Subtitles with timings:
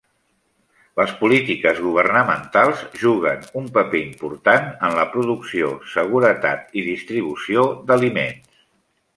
[0.99, 8.51] Les polítiques governamentals juguen un paper important en la producció, seguretat i distribució d'aliments.